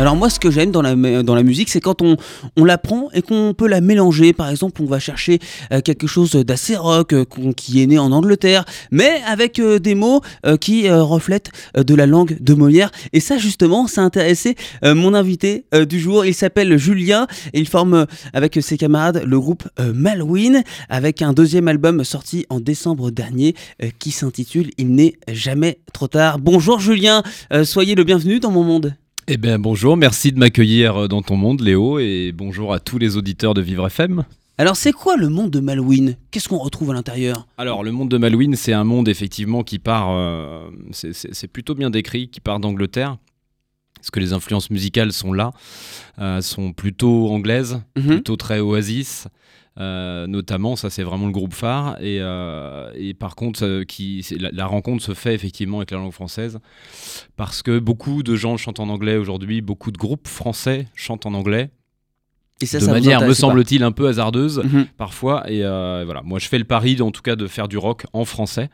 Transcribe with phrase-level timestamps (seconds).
[0.00, 2.16] Alors moi, ce que j'aime dans la, musique, c'est quand on,
[2.56, 4.32] on la prend et qu'on peut la mélanger.
[4.32, 5.40] Par exemple, on va chercher
[5.74, 9.94] euh, quelque chose d'assez rock euh, qui est né en Angleterre, mais avec euh, des
[9.94, 10.22] mots
[10.58, 12.90] qui reflètent de la langue de Molière.
[13.12, 16.24] Et ça, justement, ça a intéressé mon invité du jour.
[16.24, 21.68] Il s'appelle Julien et il forme avec ses camarades le groupe Malwin avec un deuxième
[21.68, 23.54] album sorti en décembre dernier
[23.98, 26.38] qui s'intitule Il n'est jamais trop tard.
[26.38, 27.22] Bonjour Julien,
[27.64, 28.94] soyez le bienvenu dans mon monde.
[29.32, 32.98] Eh bien bonjour, merci de m'accueillir euh, dans ton monde Léo et bonjour à tous
[32.98, 34.24] les auditeurs de Vivre FM.
[34.58, 36.16] Alors c'est quoi le monde de Malouine?
[36.32, 37.46] Qu'est-ce qu'on retrouve à l'intérieur?
[37.56, 41.90] Alors le monde de Malouine c'est un monde effectivement qui part, euh, c'est plutôt bien
[41.90, 43.18] décrit, qui part d'Angleterre.
[43.94, 45.52] Parce que les influences musicales sont là,
[46.18, 48.06] euh, sont plutôt anglaises, mhm.
[48.06, 49.28] plutôt très oasis.
[49.78, 51.96] Euh, notamment, ça c'est vraiment le groupe phare.
[52.00, 56.58] Et, euh, par contre, euh, qui, la, rencontre se fait effectivement avec la langue française
[57.36, 61.34] parce que beaucoup de gens chantent en anglais aujourd'hui, beaucoup de groupes français chantent en
[61.34, 61.70] anglais.
[62.60, 64.86] Et ça, de manière, me semble-t-il, un peu hasardeuse mhm.
[64.96, 65.48] parfois.
[65.50, 68.24] Et voilà, moi je fais le pari, en tout cas, de faire du rock en
[68.24, 68.70] français.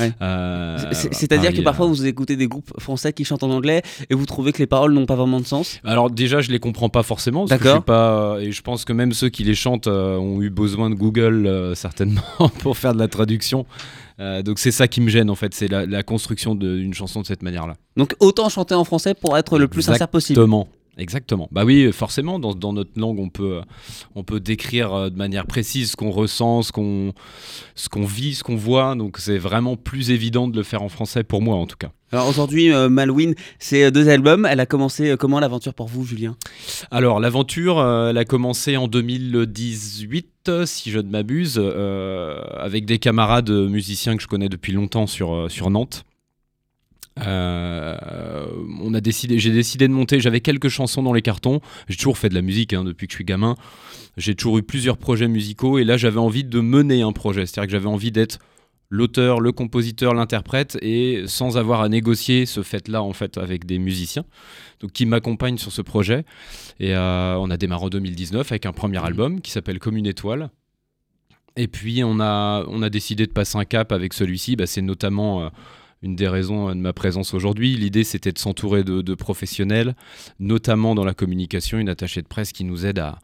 [0.00, 4.14] Euh, c'est-à-dire que parfois euh, vous écoutez des groupes français qui chantent en anglais et
[4.14, 6.88] vous trouvez que les paroles n'ont pas vraiment de sens Alors déjà je les comprends
[6.88, 7.44] pas forcément.
[7.46, 7.82] D'accord.
[7.82, 10.94] Pas et je pense que même ceux qui les chantent euh, ont eu besoin de
[10.94, 12.22] Google certainement
[12.60, 13.66] pour faire de la traduction.
[14.18, 17.42] donc c'est ça qui me gêne en fait, c'est la, construction d'une chanson de cette
[17.42, 17.74] manière-là.
[17.96, 20.38] Donc autant chanter en français pour être le plus sincère possible.
[20.38, 20.68] Exactement.
[20.98, 21.48] Exactement.
[21.52, 23.60] Bah oui, forcément, dans, dans, notre langue, on peut,
[24.16, 27.12] on peut décrire euh, de manière précise ce qu'on ressent, ce qu'on,
[27.76, 28.96] ce qu'on vit, ce qu'on voit.
[28.96, 31.92] Donc c'est vraiment plus évident de le faire en français pour moi, en tout cas.
[32.10, 34.44] Alors aujourd'hui, euh, Malwin, c'est euh, deux albums.
[34.44, 36.36] Elle a commencé comment l'aventure pour vous, Julien?
[36.90, 41.62] Alors l'aventure, elle a commencé en 2018, si je ne m'abuse,
[42.58, 46.04] avec des camarades musiciens que je connais depuis longtemps sur, sur Nantes.
[47.26, 48.46] Euh,
[48.80, 50.20] on a décidé, j'ai décidé de monter.
[50.20, 51.60] J'avais quelques chansons dans les cartons.
[51.88, 53.56] J'ai toujours fait de la musique hein, depuis que je suis gamin.
[54.16, 57.46] J'ai toujours eu plusieurs projets musicaux et là j'avais envie de mener un projet.
[57.46, 58.38] C'est-à-dire que j'avais envie d'être
[58.90, 63.78] l'auteur, le compositeur, l'interprète et sans avoir à négocier ce fait-là en fait avec des
[63.78, 64.24] musiciens
[64.80, 66.24] donc qui m'accompagnent sur ce projet.
[66.80, 70.06] Et euh, on a démarré en 2019 avec un premier album qui s'appelle Comme une
[70.06, 70.50] étoile.
[71.56, 74.56] Et puis on a, on a décidé de passer un cap avec celui-ci.
[74.56, 75.48] Bah, c'est notamment euh,
[76.02, 77.76] une des raisons de ma présence aujourd'hui.
[77.76, 79.94] L'idée, c'était de s'entourer de, professionnels,
[80.38, 83.18] notamment dans la communication, une attachée de presse qui nous aide à,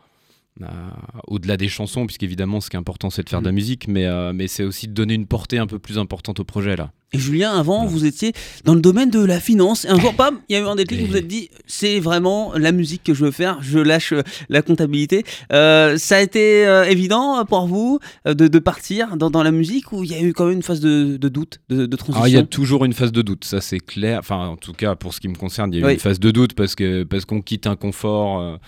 [1.27, 3.55] au-delà des chansons, puisqu'évidemment, ce qui est important, c'est de faire de la mm.
[3.55, 6.45] musique, mais, euh, mais c'est aussi de donner une portée un peu plus importante au
[6.45, 6.93] projet là.
[7.15, 8.33] Et Julien, avant, vous étiez
[8.65, 9.85] dans le domaine de la finance.
[9.85, 12.01] Et un jour, pam, il y a eu un déclic, vous vous êtes dit, c'est
[12.01, 15.25] vraiment la musique que je veux faire, je lâche euh, la comptabilité.
[15.53, 20.11] Euh, ça a été euh, évident pour vous de, partir dans, la musique ou il
[20.11, 22.27] y a eu quand même une phase de, doute, de, transition?
[22.27, 24.19] Il y a toujours une phase de doute, ça c'est clair.
[24.19, 26.19] Enfin, en tout cas, pour ce qui me concerne, il y a eu une phase
[26.19, 28.59] de doute parce qu'on parce qu'on quitte un confort,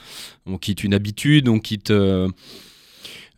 [0.46, 1.90] on quitte une habitude, on quitte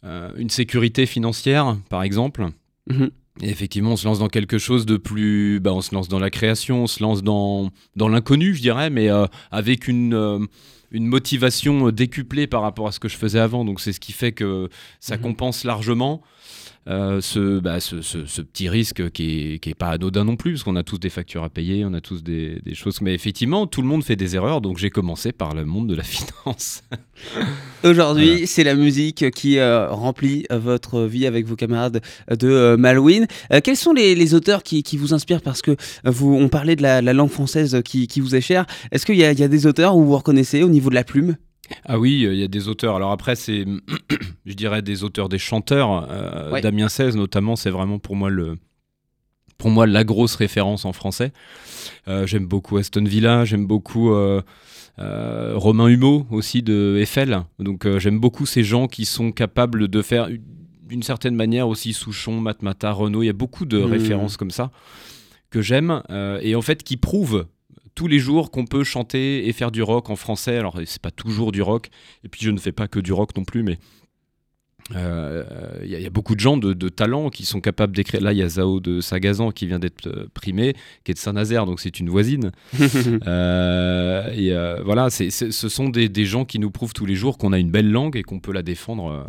[0.03, 2.49] une sécurité financière, par exemple.
[2.91, 3.11] Mhm.
[3.43, 5.61] Et effectivement, on se lance dans quelque chose de plus.
[5.61, 8.91] Bah, on se lance dans la création, on se lance dans, dans l'inconnu, je dirais,
[8.91, 10.39] mais euh, avec une, euh,
[10.91, 13.65] une motivation décuplée par rapport à ce que je faisais avant.
[13.65, 14.69] Donc, c'est ce qui fait que
[15.01, 15.23] ça mhm.
[15.23, 16.23] compense largement.
[16.89, 17.21] Euh,
[17.61, 20.99] bah, ce, ce, petit risque qui n'est pas anodin non plus, parce qu'on a tous
[20.99, 23.03] des factures à payer, on a tous des, des, choses.
[23.03, 25.95] Mais effectivement, tout le monde fait des erreurs, donc j'ai commencé par le monde de
[25.95, 26.83] la finance.
[27.85, 32.01] Aujourd'hui, c'est la musique qui euh, remplit votre vie avec vos camarades
[32.31, 33.27] de euh, Malouine.
[33.63, 35.43] quels sont les, auteurs qui, qui, vous inspirent?
[35.43, 38.65] Parce que vous, on parlait de la, langue française qui, qui, vous est chère.
[38.93, 41.37] Est-ce qu'il y, y, a des auteurs où vous reconnaissez au niveau de la plume?
[41.85, 42.97] Ah oui, il y a des auteurs.
[42.97, 43.65] Alors après, c'est,
[44.47, 46.07] je dirais, des auteurs, des chanteurs.
[46.11, 48.57] Euh, Damien 16, notamment, c'est vraiment pour moi le,
[49.57, 51.33] pour moi la grosse référence en français.
[52.07, 54.43] Euh, j'aime beaucoup Aston Villa, j'aime beaucoup euh,
[54.99, 57.43] Romain Humeau aussi de Eiffel.
[57.59, 60.29] Donc j'aime beaucoup ces gens qui sont capables de faire
[60.83, 63.23] d'une certaine manière aussi Souchon, Matmata, Renault.
[63.23, 63.91] Il y a beaucoup de mmh.
[63.91, 64.71] références comme ça
[65.51, 66.03] que j'aime
[66.43, 67.47] et en fait qui prouvent
[67.99, 70.57] tous les jours qu'on peut chanter et faire du rock en français.
[70.57, 71.89] Alors, c'est pas toujours du rock,
[72.23, 73.77] et puis je ne fais pas que du rock non plus, mais
[74.91, 75.43] il euh,
[75.83, 78.21] y, a beaucoup de gens de, talent qui sont capables d'écrire.
[78.21, 81.19] Là, il y a Zao de Sagazan qui vient d'être euh, primé, qui est de
[81.19, 82.53] Saint-Nazaire, donc c'est une voisine.
[83.27, 87.59] Euh, et voilà, ce sont des, gens qui nous prouvent tous les jours qu'on a
[87.59, 89.27] une belle langue et qu'on peut la défendre.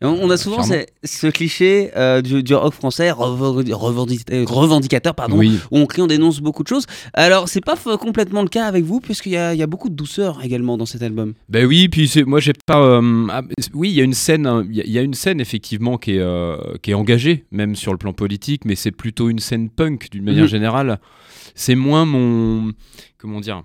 [0.00, 6.06] On a souvent ce cliché euh, du, rock français revendicateur, pardon, où on crie, on
[6.06, 6.86] dénonce beaucoup de choses.
[7.14, 10.44] Alors, c'est pas complètement le cas avec vous, puisqu'il y, y, a beaucoup de douceur
[10.44, 11.34] également dans cet album.
[11.48, 12.80] Ben oui, puis moi j'ai pas.
[12.80, 13.42] Euh, ah,
[13.74, 16.20] oui, il y a une scène, hein, il y, a une scène effectivement qui est,
[16.20, 20.10] euh, qui est engagée, même sur le plan politique, mais c'est plutôt une scène punk
[20.10, 20.48] d'une manière mhm.
[20.48, 21.00] générale.
[21.56, 22.72] c'est moins mon
[23.18, 23.64] comment dire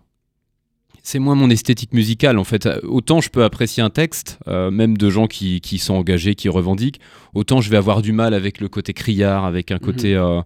[1.03, 2.67] c'est moins mon esthétique musicale en fait.
[2.83, 6.47] Autant je peux apprécier un texte, euh, même de gens qui, qui, sont engagés, qui
[6.47, 7.01] revendiquent,
[7.33, 10.21] autant je vais avoir du mal avec le côté criard, avec un côté, mhm.
[10.21, 10.41] euh,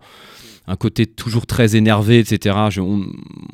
[0.65, 2.57] un côté toujours très énervé, etc.
[2.71, 2.81] Je,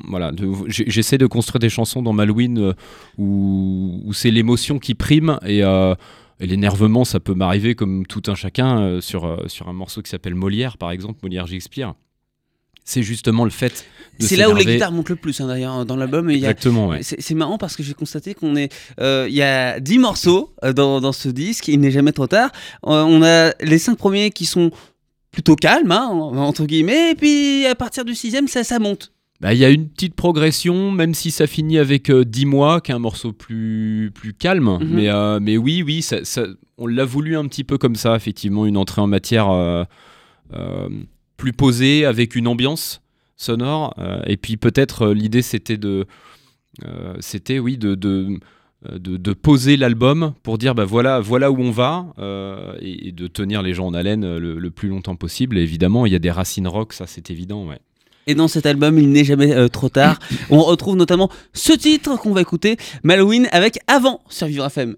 [0.08, 0.32] voilà,
[0.66, 2.72] j'essaie de construire des chansons dans Malouine euh,
[3.18, 8.34] où, où c'est l'émotion qui prime et, et l'énervement, ça peut m'arriver comme tout un
[8.34, 11.94] chacun sur, sur un morceau qui s'appelle Molière, par exemple, Molière Shakespeare
[12.84, 13.84] c'est justement le fait
[14.18, 16.30] c'est là où les guitares montent le plus hein, d'ailleurs dans l'album.
[16.30, 16.92] Exactement.
[17.00, 20.72] C'est marrant parce que j'ai constaté qu'on est, euh, il y a 10 morceaux euh,
[20.72, 21.68] dans, dans, ce disque.
[21.68, 22.50] Il n'est jamais trop tard.
[22.86, 24.70] Euh, on a les 5 premiers qui sont
[25.30, 29.10] plutôt calmes hein, entre guillemets, et puis à partir du sixième, ça, ça monte.
[29.40, 32.92] Bah, il y a une petite progression, même si ça finit avec 10 mois, qui
[32.92, 34.78] est un morceau plus, plus calme.
[34.80, 34.88] Mhm.
[34.92, 36.18] mais, mais oui, oui, ça,
[36.78, 39.48] on l'a voulu un petit peu comme ça, effectivement, une entrée en matière
[41.44, 43.02] plus posé, avec une ambiance
[43.36, 43.92] sonore.
[43.98, 46.06] Euh, et puis peut-être euh, l'idée c'était de,
[46.86, 48.38] euh, c'était oui de, de
[48.98, 52.04] de, poser l'album pour dire bah voilà voilà où on va
[52.82, 55.56] et, de tenir les gens en haleine le, plus longtemps possible.
[55.56, 57.66] Et évidemment, il y a des racines rock, ça c'est évident.
[57.66, 57.78] Ouais.
[58.26, 60.18] Et dans cet album, il n'est jamais trop tard.
[60.50, 62.76] on retrouve notamment ce titre qu'on va écouter,
[63.08, 64.96] Halloween, avec Avant sur Vivre FM.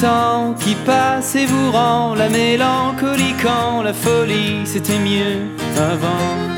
[0.00, 6.56] Temps qui passe et vous rend la mélancolie quand la folie c'était mieux avant.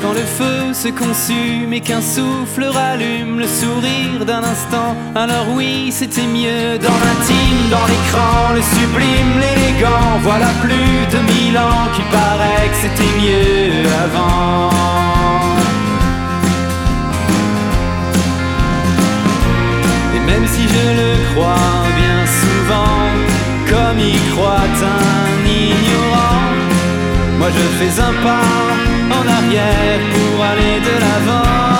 [0.00, 5.90] Quand le feu se consume et qu'un souffle rallume le sourire d'un instant, alors oui,
[5.90, 10.18] c'était mieux dans l'intime, dans l'écran, le sublime, l'élégant.
[10.20, 15.13] Voilà plus de mille ans qui paraît que c'était mieux avant.
[20.26, 23.00] Même si je le crois bien souvent,
[23.70, 26.48] comme y croit un ignorant.
[27.38, 28.50] Moi je fais un pas
[29.18, 31.73] en arrière pour aller de l'avant.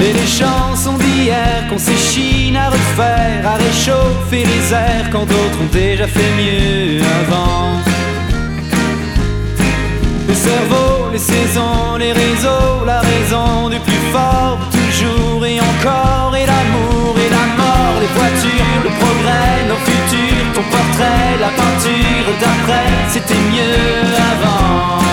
[0.00, 5.72] Et les chansons d'hier qu'on s'échine à refaire, à réchauffer les airs quand d'autres ont
[5.72, 7.78] déjà fait mieux avant.
[10.28, 16.46] Le cerveau, les saisons, les réseaux, la raison du plus fort, toujours et encore, et
[16.46, 22.88] l'amour et la mort, les voitures, le progrès, nos futurs, ton portrait, la peinture d'après,
[23.08, 25.07] c'était mieux avant.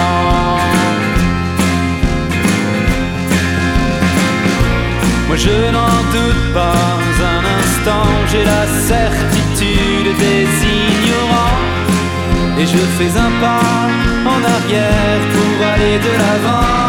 [5.38, 6.96] Je n'en doute pas
[7.34, 11.60] un instant, j'ai la certitude des ignorants.
[12.58, 13.90] Et je fais un pas
[14.34, 16.85] en arrière pour aller de l'avant.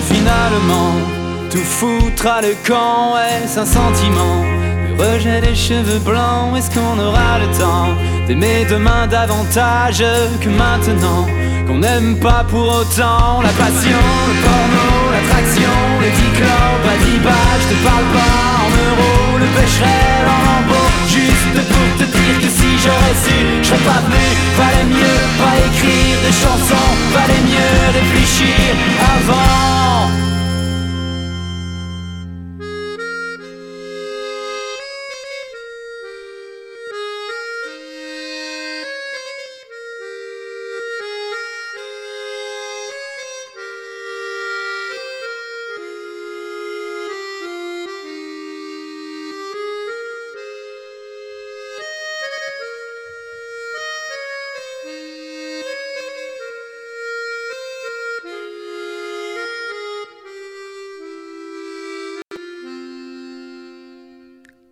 [0.00, 0.94] Finalement
[1.50, 4.44] tout foutre à le camp Est-ce un sentiment.
[4.86, 7.88] Le rejet des cheveux blancs Est-ce qu'on aura le temps
[8.28, 10.04] D'aimer demain davantage
[10.40, 11.26] que maintenant
[11.66, 17.18] Qu'on n'aime pas pour autant La passion, le porno, l'attraction Les dix clubs à dix
[17.62, 20.90] je te parle pas en euros Le pêcherel en lambeaux.
[21.08, 24.26] Juste pour te dire que si j'aurais su Je serais pas venu,
[24.56, 26.79] valait mieux Pas écrire des chansons
[27.92, 28.56] réfléchir
[29.14, 29.99] avant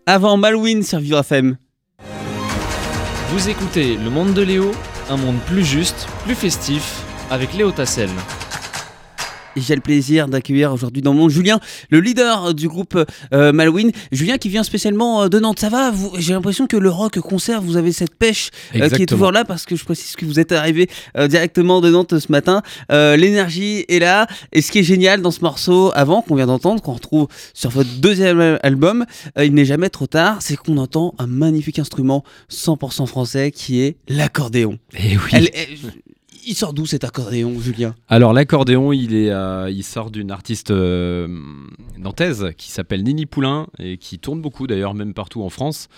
[0.08, 1.58] avant Malouine sur Vivre FM.
[3.30, 4.72] Vous écoutez Le Monde de Léo
[5.10, 8.08] Un monde plus juste, plus festif, avec Léo Tassel
[9.56, 12.98] j'ai le plaisir d'accueillir aujourd'hui dans mon Julien, le leader du groupe
[13.32, 13.90] euh, Malwin.
[14.12, 15.60] Julien qui vient spécialement euh, de Nantes.
[15.60, 19.06] Ça va J'ai l'impression que le rock conserve, vous avez cette pêche euh, qui est
[19.06, 20.88] toujours là parce que je précise que vous êtes arrivé
[21.28, 22.62] directement de Nantes ce matin.
[22.90, 24.26] L'énergie est là.
[24.52, 27.70] Et ce qui est génial dans ce morceau, avant qu'on vient d'entendre, qu'on retrouve sur
[27.70, 29.04] votre deuxième album,
[29.40, 33.96] Il n'est jamais trop tard, c'est qu'on entend un magnifique instrument 100% français qui est
[34.08, 34.78] l'accordéon.
[34.94, 35.50] Et eh oui.
[36.50, 37.94] Il sort d'où cet accordéon, Julien?
[38.08, 41.28] Alors l'accordéon, il est, euh, il sort d'une artiste euh,
[41.98, 45.88] nantaise qui s'appelle Nini Poulain et qui tourne beaucoup d'ailleurs, même partout en France,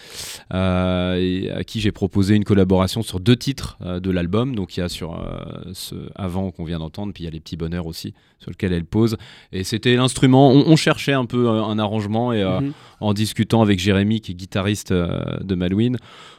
[0.52, 4.56] euh, et à qui j'ai proposé une collaboration sur deux titres de l'album.
[4.56, 5.24] Donc il y a sur
[5.72, 8.72] ce avant qu'on vient d'entendre, puis il y a les petits bonheurs aussi sur lequel
[8.72, 9.18] elle pose.
[9.52, 10.50] Et c'était l'instrument.
[10.50, 12.72] On, cherchait un peu un, arrangement et mhm.
[12.98, 15.96] en discutant avec Jérémy, qui est guitariste de Malouine,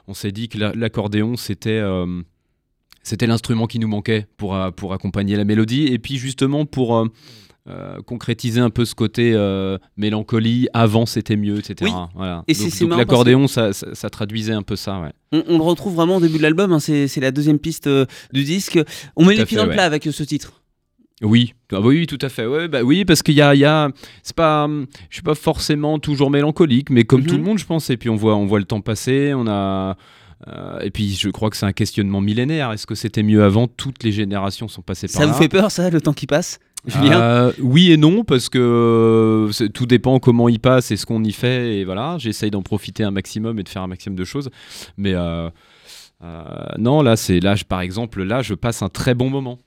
[0.10, 1.82] on s'est dit que l'accordéon c'était
[3.04, 5.88] c'était l'instrument qui nous manquait pour, euh, pour accompagner la mélodie.
[5.88, 7.06] Et puis justement pour euh,
[7.70, 9.36] euh, concrétiser un peu ce côté
[9.98, 11.92] mélancolie, avant c'était mieux, etc.
[12.16, 12.44] Voilà.
[12.48, 15.00] Et c'est l'accordéon, ça, ça, traduisait un peu ça.
[15.00, 15.44] Ouais.
[15.48, 17.90] On, le retrouve vraiment au début de l'album, hein, c'est la deuxième piste
[18.34, 18.80] du disque.
[19.16, 20.62] On met les pieds dans le plat avec ce titre.
[21.24, 22.48] Oui, ah oui, tout à fait.
[22.48, 23.90] Ouais, bah oui, parce qu'il y a, y a
[24.24, 24.68] c'est pas,
[25.10, 27.42] je suis pas forcément toujours mélancolique, mais comme tout mhm.
[27.42, 27.92] le monde, je pense.
[27.92, 29.34] Et puis on voit, on voit le temps passer.
[29.36, 29.98] On a,
[30.48, 32.72] euh, et puis je crois que c'est un questionnement millénaire.
[32.72, 35.28] Est-ce que c'était mieux avant Toutes les générations sont passées par ça là.
[35.28, 38.50] Ça vous fait peur, ça, le temps qui passe Julien euh, oui et non parce
[38.50, 42.50] que euh, tout dépend comment il passe et ce qu'on y fait et voilà j'essaye
[42.50, 44.50] d'en profiter un maximum et de faire un maximum de choses
[44.98, 45.14] mais
[46.80, 49.60] non là c'est là par exemple là je passe un très bon moment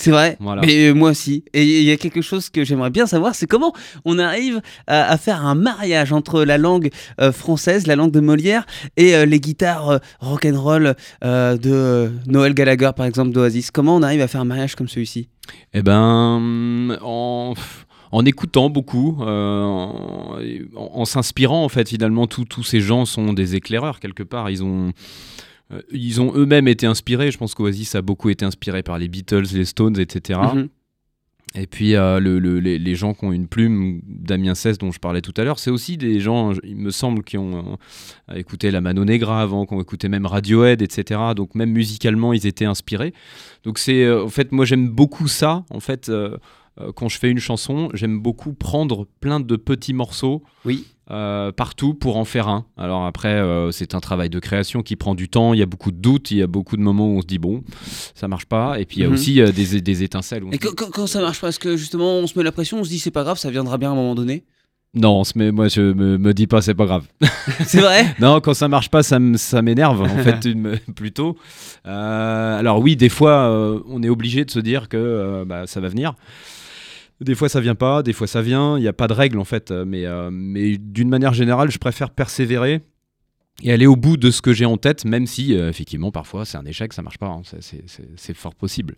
[0.00, 1.44] c'est vrai, mais euh, moi aussi.
[1.52, 3.74] Et il y a quelque chose que j'aimerais bien savoir, c'est comment
[4.06, 6.88] on arrive à, faire un mariage entre la langue
[7.20, 8.64] euh, française, la langue de Molière,
[8.96, 13.70] et euh, les guitares rock and roll de Noël Gallagher, par exemple, d'Oasis.
[13.70, 15.28] Comment on arrive à faire un mariage comme celui-ci?
[15.74, 17.54] Eh ben, en
[18.12, 20.38] en écoutant beaucoup, en,
[20.74, 24.48] en s'inspirant en fait finalement tous ces gens sont des éclaireurs quelque part.
[24.48, 24.92] Ils ont
[25.72, 27.30] euh, ils ont eux-mêmes été inspirés.
[27.30, 30.40] Je pense qu'Oasis a beaucoup été inspiré par les Beatles, les Stones, etc.
[30.54, 30.68] Mhm.
[31.56, 35.34] Et puis euh, les, gens qui ont une plume, Damien Cesse dont je parlais tout
[35.36, 37.76] à l'heure, c'est aussi des gens, il me semble, qui ont
[38.30, 41.20] euh, écouté la Mano Negra avant, qui ont écouté même Radiohead, etc.
[41.34, 43.12] Donc même musicalement, ils étaient inspirés.
[43.64, 45.64] Donc c'est, en fait, moi j'aime beaucoup ça.
[45.70, 46.08] En fait,
[46.94, 50.44] quand je fais une chanson, j'aime beaucoup prendre plein de petits morceaux.
[50.64, 50.86] Oui.
[51.10, 52.66] Euh, partout pour en faire un.
[52.76, 55.54] Alors après, euh, c'est un travail de création qui prend du temps.
[55.54, 57.26] Il y a beaucoup de doutes, il y a beaucoup de moments où on se
[57.26, 57.64] dit bon,
[58.14, 58.78] ça marche pas.
[58.78, 59.14] Et puis il y a mhm.
[59.14, 60.44] aussi euh, des, des, étincelles.
[60.52, 62.90] Et quand, ça marche pas, est-ce que justement on se met la pression, on se
[62.90, 64.44] dit c'est pas grave, ça viendra bien à un moment donné?
[64.94, 67.06] Non, mais moi je me, me dis pas c'est pas grave.
[67.66, 68.14] c'est vrai?
[68.20, 70.48] Non, quand ça marche pas, ça m'énerve en fait
[70.94, 71.36] plutôt.
[71.84, 73.50] alors oui, des fois
[73.88, 76.14] on est obligé de se dire que bah, ça va venir.
[77.20, 79.38] Des fois ça vient pas, des fois ça vient, il n'y a pas de règle
[79.38, 82.80] en fait, euh, mais, euh, mais d'une manière générale, je préfère persévérer
[83.62, 86.46] et aller au bout de ce que j'ai en tête, même si euh, effectivement parfois
[86.46, 87.42] c'est un échec, ça marche pas, hein.
[87.60, 88.96] c'est fort possible.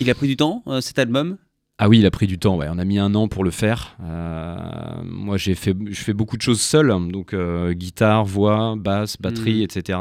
[0.00, 1.36] Il a pris du temps cet album?
[1.78, 2.56] Ah oui, il a pris du temps.
[2.56, 2.68] Ouais.
[2.70, 3.96] On a mis un an pour le faire.
[4.00, 7.34] moi, j'ai fait, je fais beaucoup de choses seul, donc
[7.72, 9.62] guitare, voix, basse, batterie, mmh.
[9.62, 9.98] etc.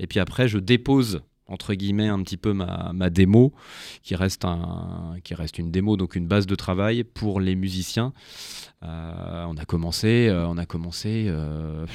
[0.00, 3.52] Et puis après, je dépose entre guillemets un petit peu ma, ma, démo,
[4.02, 8.12] qui reste, un, qui reste une démo, donc une base de travail pour les musiciens.
[8.82, 11.86] Euh, on a commencé, euh, on a commencé, euh,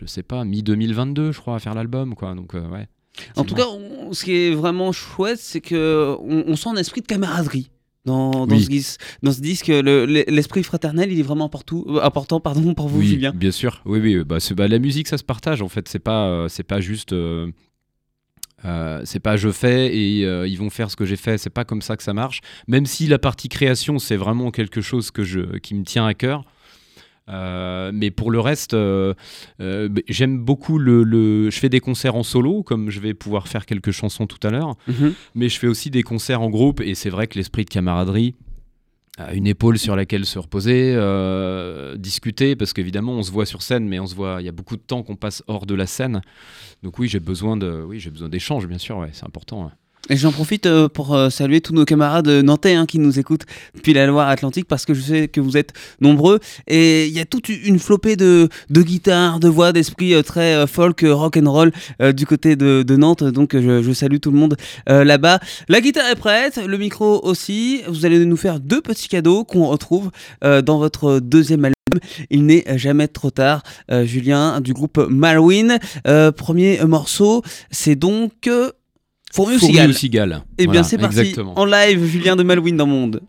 [0.00, 2.34] je sais pas, mi 2022, je crois, à faire l'album, quoi.
[2.34, 2.88] Donc ouais.
[3.36, 3.66] En tout cas,
[4.12, 7.70] ce qui est vraiment chouette, c'est que on, sent un esprit de camaraderie.
[8.04, 12.88] Dans, dans, ce, dans, ce, disque, l'esprit fraternel, il est vraiment partout, important pardon, pour
[12.88, 13.32] vous, oui, Julien.
[13.34, 14.24] Bien sûr, oui, oui.
[14.24, 15.88] Bah, bah, la musique, ça se partage en fait.
[15.88, 17.50] C'est pas, c'est pas juste euh,
[18.62, 21.64] c'est pas je fais et euh, ils vont faire ce que j'ai fait, c'est pas
[21.64, 22.40] comme ça que ça marche.
[22.66, 26.14] Même si la partie création, c'est vraiment quelque chose que je, qui me tient à
[26.14, 26.44] cœur.
[27.30, 28.74] Euh, mais pour le reste,
[30.08, 33.90] j'aime beaucoup le, Je fais des concerts en solo, comme je vais pouvoir faire quelques
[33.90, 34.76] chansons tout à l'heure.
[34.86, 35.14] Mhm.
[35.34, 38.34] Mais je fais aussi des concerts en groupe, et c'est vrai que l'esprit de camaraderie,
[39.34, 43.88] une épaule sur laquelle se reposer, euh, discuter, parce qu'évidemment on se voit sur scène,
[43.88, 45.86] mais on se voit, il y a beaucoup de temps qu'on passe hors de la
[45.86, 46.20] scène.
[46.82, 49.70] Donc oui, j'ai besoin de, oui, j'ai besoin d'échanges, bien sûr, ouais, c'est important.
[50.10, 53.44] Et j'en profite euh, pour euh, saluer tous nos camarades nantais hein, qui nous écoutent
[53.74, 56.40] depuis la Loire-Atlantique parce que je sais que vous êtes nombreux.
[56.66, 61.04] Et il y a toute une flopée de, guitares, de voix, d'esprit euh, très folk,
[61.06, 61.72] rock and roll
[62.14, 63.22] du côté de, Nantes.
[63.22, 65.40] Donc je, salue tout le monde là-bas.
[65.68, 67.82] La guitare est prête, le micro aussi.
[67.86, 70.10] Vous allez nous faire deux petits cadeaux qu'on retrouve
[70.42, 72.00] dans votre deuxième album.
[72.30, 73.62] Il n'est jamais trop tard,
[74.04, 75.78] Julien, du groupe Marwin.
[76.36, 78.48] premier morceau, c'est donc
[79.32, 80.42] Fourmi ou cigale cigale.
[80.56, 81.20] Eh bien, c'est parti.
[81.20, 81.58] Exactement.
[81.58, 83.20] En live, Julien de Malouine dans Monde.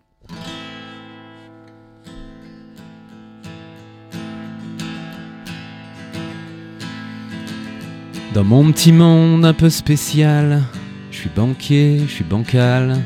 [8.34, 10.62] Dans mon petit monde un peu spécial,
[11.10, 12.98] je suis banquier, je suis bancal.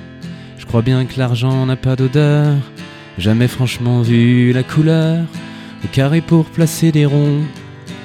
[0.57, 2.55] Je crois bien que l'argent n'a pas d'odeur.
[3.17, 5.23] Jamais franchement vu la couleur.
[5.83, 7.41] Au carré pour placer des ronds.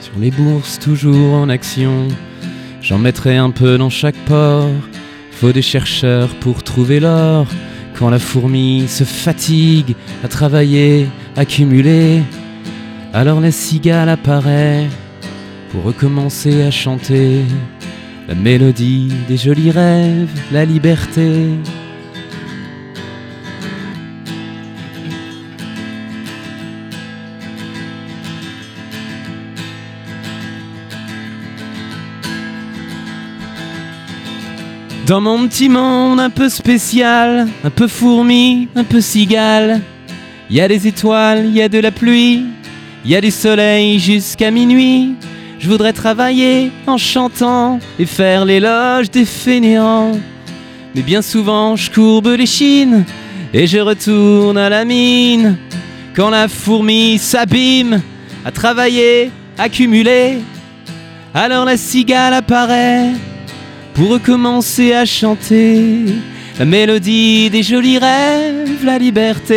[0.00, 2.08] Sur les bourses toujours en action.
[2.88, 4.70] J'en mettrai un peu dans chaque port.
[5.32, 7.46] Faut des chercheurs pour trouver l'or.
[7.98, 12.22] Quand la fourmi se fatigue à travailler, accumuler,
[13.12, 14.86] alors la cigale apparaît
[15.70, 17.42] pour recommencer à chanter
[18.26, 21.50] la mélodie des jolis rêves, la liberté.
[35.08, 39.80] Dans mon petit monde un peu spécial, un peu fourmi, un peu cigale,
[40.50, 42.44] y a des étoiles, il y a de la pluie,
[43.06, 45.14] y a du soleil jusqu'à minuit.
[45.60, 50.12] Je voudrais travailler en chantant et faire l'éloge des fainéants.
[50.94, 53.06] Mais bien souvent, je courbe les chines
[53.54, 55.56] et je retourne à la mine.
[56.14, 58.02] Quand la fourmi s'abîme
[58.44, 60.40] à travailler, accumuler,
[61.32, 63.06] alors la cigale apparaît
[63.98, 66.04] pour recommencer à chanter
[66.56, 69.56] la mélodie des jolis rêves, la liberté.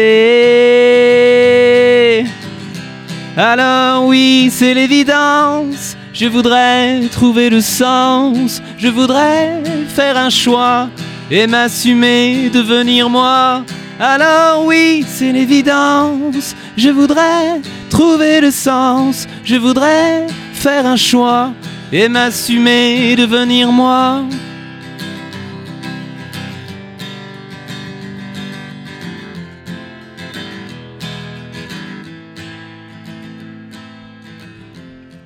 [3.38, 10.90] Alors oui, c'est l'évidence, je voudrais trouver le sens, je voudrais faire un choix
[11.30, 13.64] et m'assumer, devenir moi.
[14.00, 21.52] Alors oui, c'est l'évidence, je voudrais trouver le sens, je voudrais faire un choix
[21.94, 24.24] et m'assumer, devenir moi.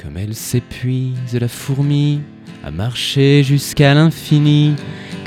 [0.01, 2.21] Comme elle s'épuise, la fourmi,
[2.63, 4.75] à marcher jusqu'à l'infini.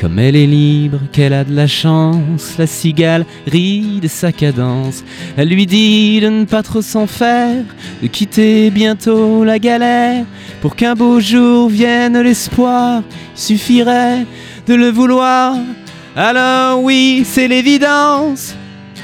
[0.00, 5.02] Comme elle est libre, qu'elle a de la chance, la cigale rit de sa cadence.
[5.36, 7.64] Elle lui dit de ne pas trop s'en faire,
[8.00, 10.24] de quitter bientôt la galère.
[10.60, 13.02] Pour qu'un beau jour vienne l'espoir,
[13.34, 14.24] il suffirait
[14.68, 15.56] de le vouloir.
[16.14, 18.54] Alors oui, c'est l'évidence,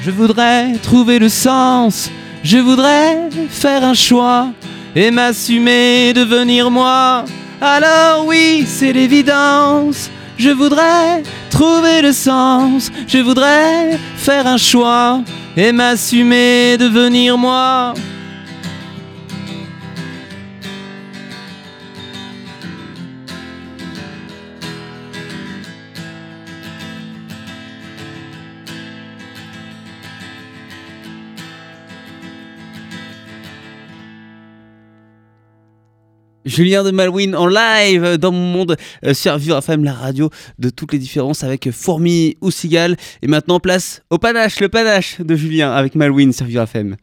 [0.01, 2.09] je voudrais trouver le sens,
[2.41, 4.47] je voudrais faire un choix
[4.95, 7.25] et m'assumer, devenir moi.
[7.59, 10.09] Alors oui, c'est l'évidence.
[10.37, 12.91] Je voudrais trouver le sens.
[13.07, 15.21] Je voudrais faire un choix
[15.55, 17.93] et m'assumer, devenir moi.
[36.45, 40.29] Julien de Malouine en live dans mon monde euh, sur FM, la radio
[40.59, 42.95] de toutes les différences avec Fourmi ou Cigale.
[43.21, 46.95] Et maintenant, place au panache, le panache de Julien avec Malouine sur FM.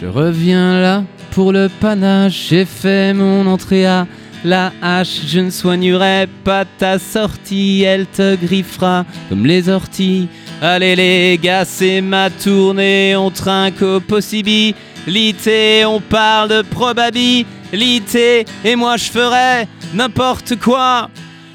[0.00, 4.06] Je reviens là pour le panache, j'ai fait mon entrée à
[4.44, 10.28] la hache, je ne soignerai pas ta sortie, elle te griffera comme les orties.
[10.62, 18.76] Allez les gars, c'est ma tournée, on trinque aux possibilités, on parle de probabilité, et
[18.76, 21.10] moi je ferai n'importe quoi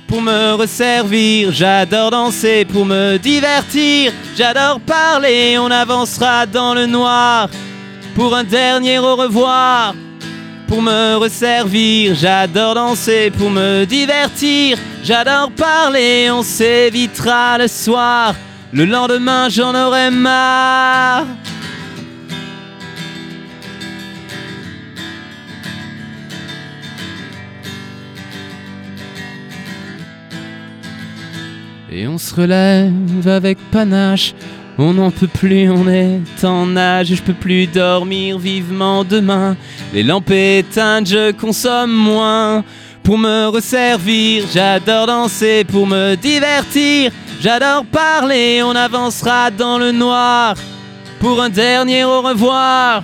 [0.08, 1.52] pour me resservir.
[1.52, 7.50] J'adore danser pour me divertir, j'adore parler, on avancera dans le noir
[8.16, 9.94] pour un dernier au revoir.
[10.68, 18.34] Pour me resservir, j'adore danser pour me divertir, j'adore parler, on s'évitera le soir.
[18.74, 21.28] Le lendemain, j'en aurai marre.
[31.92, 34.34] Et on se relève avec panache.
[34.78, 39.56] On n'en peut plus, on est en âge, je peux plus dormir vivement demain.
[39.94, 42.64] Les lampes éteintes, je consomme moins.
[43.02, 50.56] Pour me resservir, j'adore danser, pour me divertir, j'adore parler, on avancera dans le noir.
[51.20, 53.04] Pour un dernier au revoir,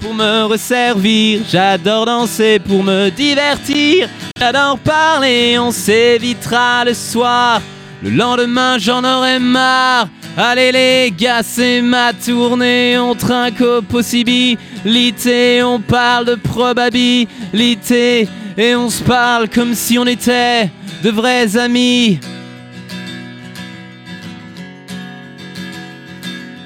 [0.00, 4.08] pour me resservir, j'adore danser, pour me divertir,
[4.38, 7.62] j'adore parler, on s'évitera le soir.
[8.02, 10.08] Le lendemain, j'en aurais marre.
[10.36, 12.98] Allez les gars, c'est ma tournée.
[12.98, 15.62] On trinque aux possibilités.
[15.62, 18.28] On parle de probabilité.
[18.56, 20.70] Et on se parle comme si on était
[21.02, 22.18] de vrais amis.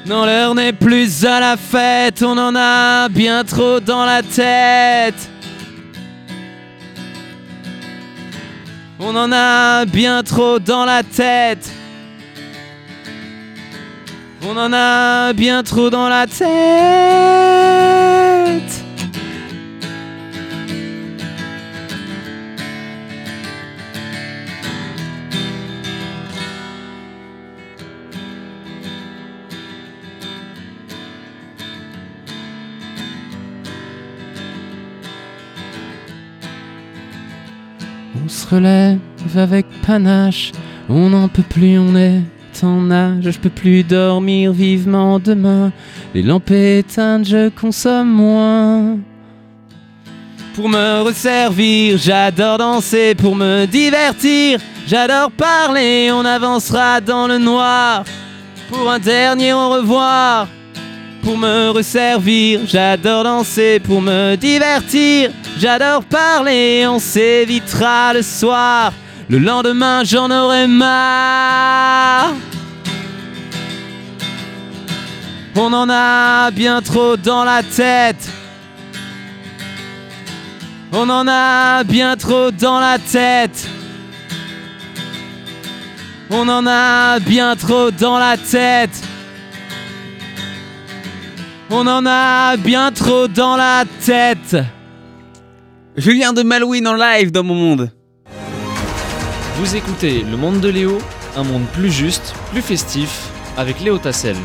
[0.06, 5.30] Non, l'heure n'est plus à la fête, on en a bien trop dans la tête.
[9.06, 11.70] On en a bien trop dans la tête.
[14.42, 16.44] On en a bien trop dans la tête.
[38.54, 38.98] Relève
[39.36, 40.52] avec panache,
[40.88, 42.22] on n'en peut plus, on est
[42.62, 45.72] en âge, je peux plus dormir vivement demain.
[46.14, 48.98] Les lampes éteintes, je consomme moins.
[50.54, 58.04] Pour me resservir, j'adore danser, pour me divertir, j'adore parler, on avancera dans le noir.
[58.70, 60.46] Pour un dernier au revoir,
[61.24, 68.92] pour me resservir, j'adore danser, pour me divertir, j'adore parler, on s'évitera le soir.
[69.30, 72.34] Le lendemain, j'en aurai marre.
[75.56, 78.28] On en a bien trop dans la tête.
[80.92, 83.66] On en a bien trop dans la tête.
[86.28, 89.13] On en a bien trop dans la tête.
[91.70, 94.56] On en a bien trop dans la tête.
[95.96, 97.90] Julien de Malouine en live dans mon monde.
[99.56, 100.98] Vous écoutez Le Monde de Léo,
[101.36, 104.36] un monde plus juste, plus festif, avec Léo Tassel.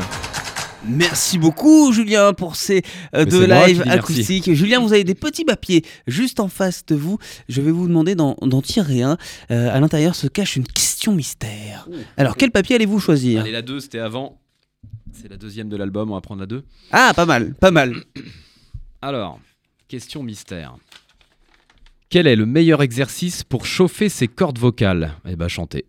[0.82, 2.82] Merci beaucoup Julien pour ces
[3.14, 3.90] euh, deux lives merci.
[3.90, 4.54] acoustiques.
[4.54, 7.18] Julien, vous avez des petits papiers juste en face de vous.
[7.50, 9.18] Je vais vous demander d'en d'en tirer un.
[9.50, 11.86] Euh, à l'intérieur se cache une question mystère.
[12.16, 13.42] Alors, quel papier allez-vous choisir?
[13.42, 14.39] Allez, la 2, c'était avant.
[15.12, 16.62] C'est la deuxième de l'album, on va prendre la 2.
[16.92, 17.94] Ah, pas mal, pas mal.
[19.02, 19.40] Alors,
[19.88, 20.76] question mystère.
[22.08, 25.14] Quel est le meilleur exercice pour chauffer ses cordes vocales?
[25.28, 25.84] Eh ben, chanter.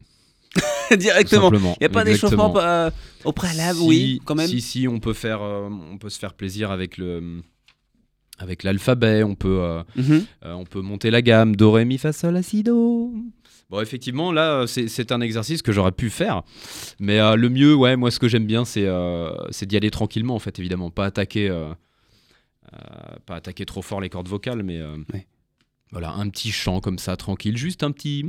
[0.98, 1.52] Directement.
[1.52, 2.92] Il n'y a pas d'échauffement euh,
[3.24, 4.48] au préalable, Si- oui, quand même.
[4.48, 7.42] Si, si, on peut faire, euh, on peut se faire plaisir avec le,
[8.42, 9.24] avec l'alphabet.
[9.24, 10.26] On peut, euh, Mhm.
[10.46, 13.14] euh, on peut monter la gamme do ré mi fa sol la si do.
[13.70, 16.42] Bon, effectivement, là, euh, c'est un exercice que j'aurais pu faire,
[17.00, 18.86] mais euh, le mieux, ouais, moi, ce que j'aime bien, c'est
[19.66, 21.50] d'y aller tranquillement, en fait, évidemment, pas attaquer,
[23.26, 24.82] pas attaquer trop fort les cordes vocales, mais
[25.14, 25.26] Ouais.
[25.92, 28.24] voilà, un petit chant comme ça, tranquille, juste un petit.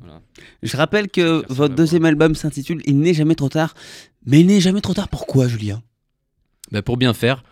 [0.00, 0.20] voilà.
[0.62, 3.74] Je rappelle que votre deuxième album s'intitule Il n'est jamais trop tard.
[4.26, 5.82] Mais il n'est jamais trop tard, pourquoi, Julien?
[6.72, 7.44] Bah, pour bien faire.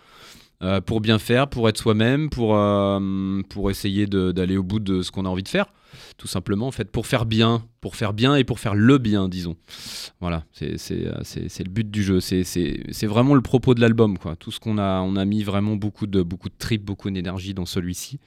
[0.62, 5.02] Euh, pour bien faire, pour être soi-même, pour, euh, pour essayer d'aller au bout de
[5.02, 5.66] ce qu'on a envie de faire,
[6.16, 9.28] tout simplement, en fait, pour faire bien, pour faire bien et pour faire le bien,
[9.28, 9.56] disons.
[10.20, 14.36] Voilà, c'est euh, le but du jeu, c'est- vraiment le propos de l'album, quoi.
[14.36, 17.52] Tout ce qu'on a, on a mis vraiment beaucoup de, beaucoup de trip, beaucoup d'énergie
[17.52, 18.20] dans celui-ci,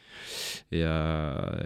[0.72, 0.82] et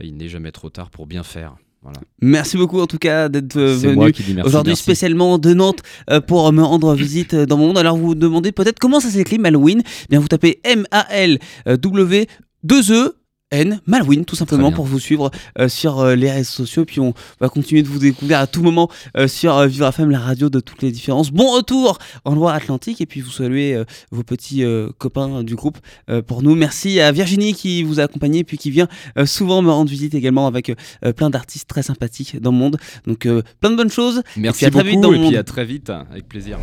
[0.01, 1.55] il n'est jamais trop tard pour bien faire.
[1.83, 1.99] Voilà.
[2.21, 4.13] Merci beaucoup en tout cas d'être euh, venu
[4.43, 7.77] aujourd'hui spécialement de Nantes euh, pour me rendre visite euh, dans mon monde.
[7.79, 12.27] Alors vous vous demandez peut-être comment ça s'écrit Malouine Eh Bien vous tapez M-A-L-W
[12.63, 13.15] 2 E
[13.51, 17.13] N Malouine tout simplement pour vous suivre euh, sur euh, les réseaux sociaux puis on
[17.39, 20.49] va continuer de vous découvrir à tout moment euh, sur euh, Vivre FM la radio
[20.49, 21.31] de toutes les différences.
[21.31, 25.77] Bon retour en Loire-Atlantique et puis vous saluez euh, vos petits euh, copains du groupe
[26.09, 26.55] euh, pour nous.
[26.55, 28.87] Merci à Virginie qui vous a accompagné puis qui vient
[29.17, 30.69] euh, souvent me rendre visite également avec
[31.05, 32.77] euh, plein d'artistes très sympathiques dans le monde.
[33.05, 34.21] Donc euh, plein de bonnes choses.
[34.37, 35.35] Merci Et puis à très vite beaucoup, dans le et puis monde.
[35.35, 36.57] à très vite, avec plaisir.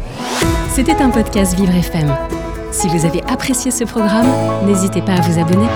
[0.75, 2.15] C'était un podcast Vivre FM.
[2.71, 4.27] Si vous avez apprécié ce programme,
[4.67, 5.67] n'hésitez pas à vous abonner.